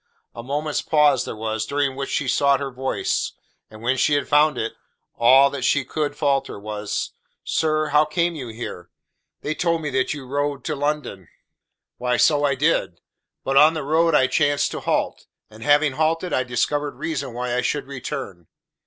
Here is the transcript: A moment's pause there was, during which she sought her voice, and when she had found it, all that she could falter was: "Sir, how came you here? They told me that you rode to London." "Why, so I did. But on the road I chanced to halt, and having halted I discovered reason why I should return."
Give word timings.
A 0.33 0.41
moment's 0.41 0.81
pause 0.81 1.25
there 1.25 1.35
was, 1.35 1.63
during 1.63 1.95
which 1.95 2.09
she 2.09 2.27
sought 2.27 2.59
her 2.59 2.71
voice, 2.71 3.33
and 3.69 3.83
when 3.83 3.97
she 3.97 4.15
had 4.15 4.27
found 4.27 4.57
it, 4.57 4.73
all 5.15 5.51
that 5.51 5.63
she 5.63 5.85
could 5.85 6.15
falter 6.17 6.59
was: 6.59 7.11
"Sir, 7.43 7.89
how 7.89 8.05
came 8.05 8.33
you 8.33 8.47
here? 8.47 8.89
They 9.41 9.53
told 9.53 9.83
me 9.83 9.91
that 9.91 10.11
you 10.11 10.25
rode 10.25 10.63
to 10.63 10.75
London." 10.75 11.27
"Why, 11.97 12.17
so 12.17 12.43
I 12.43 12.55
did. 12.55 12.99
But 13.43 13.57
on 13.57 13.75
the 13.75 13.83
road 13.83 14.15
I 14.15 14.25
chanced 14.25 14.71
to 14.71 14.79
halt, 14.79 15.27
and 15.51 15.61
having 15.61 15.91
halted 15.91 16.33
I 16.33 16.45
discovered 16.45 16.95
reason 16.95 17.33
why 17.35 17.55
I 17.55 17.61
should 17.61 17.85
return." 17.85 18.47